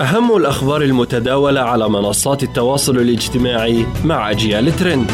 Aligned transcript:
أهم 0.00 0.36
الأخبار 0.36 0.82
المتداولة 0.82 1.60
على 1.60 1.88
منصات 1.88 2.42
التواصل 2.42 2.96
الاجتماعي 2.96 3.86
مع 4.04 4.30
أجيال 4.30 4.76
ترند. 4.76 5.10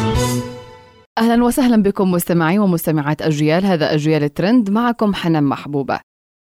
أهلا 1.19 1.45
وسهلا 1.45 1.83
بكم 1.83 2.11
مستمعي 2.11 2.59
ومستمعات 2.59 3.23
أجيال 3.23 3.67
هذا 3.67 3.95
أجيال 3.95 4.35
ترند 4.35 4.71
معكم 4.71 5.15
حنان 5.15 5.45
محبوبة. 5.45 6.01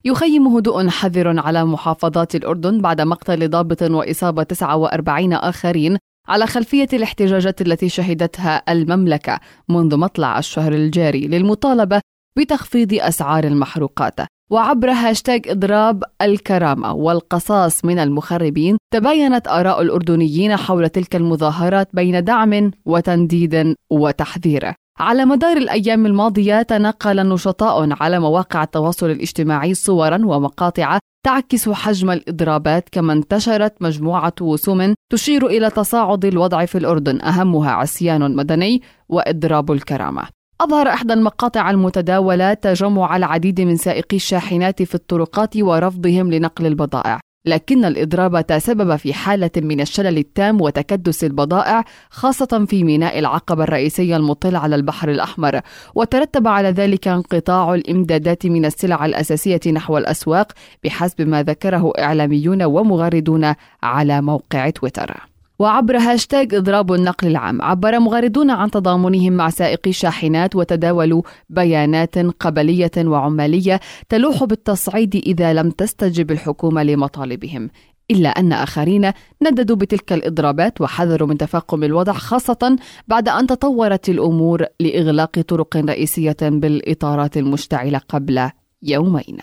يخيم 0.05 0.47
هدوء 0.47 0.88
حذر 0.88 1.39
على 1.39 1.65
محافظات 1.65 2.36
الأردن 2.36 2.81
بعد 2.81 3.02
مقتل 3.02 3.49
ضابط 3.49 3.81
وإصابة 3.81 4.43
49 4.43 5.33
آخرين 5.33 5.97
على 6.27 6.47
خلفية 6.47 6.88
الاحتجاجات 6.93 7.61
التي 7.61 7.89
شهدتها 7.89 8.63
المملكة 8.69 9.39
منذ 9.69 9.97
مطلع 9.97 10.39
الشهر 10.39 10.73
الجاري 10.73 11.27
للمطالبة 11.27 12.01
بتخفيض 12.38 12.93
أسعار 12.93 13.43
المحروقات. 13.43 14.19
وعبر 14.52 14.89
هاشتاج 14.89 15.47
إضراب 15.47 16.04
الكرامة 16.21 16.93
والقصاص 16.93 17.86
من 17.86 17.99
المخربين 17.99 18.77
تباينت 18.93 19.47
آراء 19.47 19.81
الأردنيين 19.81 20.55
حول 20.57 20.89
تلك 20.89 21.16
المظاهرات 21.16 21.89
بين 21.93 22.23
دعم 22.23 22.71
وتنديد 22.85 23.76
وتحذير. 23.90 24.73
على 24.99 25.26
مدار 25.26 25.57
الأيام 25.57 26.05
الماضية 26.05 26.62
تنقل 26.62 27.29
نشطاء 27.29 27.90
على 28.03 28.20
مواقع 28.20 28.63
التواصل 28.63 29.09
الاجتماعي 29.09 29.73
صورا 29.73 30.26
ومقاطع 30.26 30.99
تعكس 31.26 31.70
حجم 31.70 32.12
الإضرابات 32.12 32.90
كما 32.91 33.13
انتشرت 33.13 33.73
مجموعة 33.81 34.34
وسم 34.41 34.93
تشير 35.12 35.48
إلى 35.48 35.70
تصاعد 35.70 36.26
الوضع 36.26 36.65
في 36.65 36.77
الأردن 36.77 37.21
أهمها 37.21 37.71
عصيان 37.71 38.35
مدني 38.35 38.81
وإضراب 39.09 39.71
الكرامة. 39.71 40.41
أظهر 40.61 40.88
إحدى 40.88 41.13
المقاطع 41.13 41.70
المتداولة 41.70 42.53
تجمع 42.53 43.15
العديد 43.15 43.61
من 43.61 43.75
سائقي 43.75 44.17
الشاحنات 44.17 44.84
في 44.84 44.95
الطرقات 44.95 45.57
ورفضهم 45.57 46.31
لنقل 46.31 46.65
البضائع 46.65 47.20
لكن 47.45 47.85
الإضراب 47.85 48.47
تسبب 48.47 48.95
في 48.95 49.13
حالة 49.13 49.51
من 49.57 49.81
الشلل 49.81 50.17
التام 50.17 50.61
وتكدس 50.61 51.23
البضائع 51.23 51.84
خاصة 52.09 52.65
في 52.70 52.84
ميناء 52.84 53.20
العقبة 53.20 53.63
الرئيسية 53.63 54.15
المطل 54.15 54.55
على 54.55 54.76
البحر 54.76 55.12
الأحمر. 55.12 55.62
وترتب 55.95 56.48
على 56.48 56.70
ذلك 56.70 57.07
انقطاع 57.07 57.73
الإمدادات 57.73 58.46
من 58.46 58.65
السلع 58.65 59.05
الأساسية 59.05 59.59
نحو 59.73 59.98
الأسواق 59.98 60.51
بحسب 60.84 61.21
ما 61.21 61.43
ذكره 61.43 61.93
إعلاميون 61.99 62.63
ومغردون 62.63 63.53
على 63.84 64.22
موقع 64.22 64.69
تويتر. 64.69 65.31
وعبر 65.62 65.97
هاشتاج 65.97 66.56
إضراب 66.56 66.94
النقل 66.94 67.28
العام 67.28 67.62
عبر 67.62 68.00
مغردون 68.00 68.50
عن 68.50 68.72
تضامنهم 68.72 69.34
مع 69.34 69.50
سائقي 69.50 69.90
الشاحنات 69.90 70.56
وتداولوا 70.56 71.22
بيانات 71.50 72.18
قبلية 72.18 72.91
وعمالية 72.97 73.79
تلوح 74.09 74.44
بالتصعيد 74.44 75.16
إذا 75.16 75.53
لم 75.53 75.69
تستجب 75.69 76.31
الحكومة 76.31 76.84
لمطالبهم. 76.84 77.69
إلا 78.12 78.29
أن 78.29 78.53
آخرين 78.53 79.12
نددوا 79.41 79.75
بتلك 79.75 80.13
الإضرابات 80.13 80.81
وحذروا 80.81 81.28
من 81.28 81.38
تفاقم 81.38 81.84
الوضع 81.84 82.13
خاصة 82.13 82.78
بعد 83.07 83.29
أن 83.29 83.47
تطورت 83.47 84.09
الأمور 84.09 84.66
لإغلاق 84.79 85.41
طرق 85.41 85.78
رئيسية 85.78 86.38
بالإطارات 86.41 87.38
المشتعلة 87.38 88.01
قبل 88.09 88.50
يومين. 88.84 89.38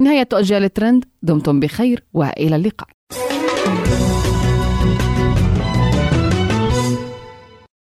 نهاية 0.00 0.28
أجيال 0.32 0.64
الترند 0.64 1.04
دمتم 1.22 1.60
بخير 1.60 2.04
وإلى 2.14 2.56
اللقاء. 2.56 2.88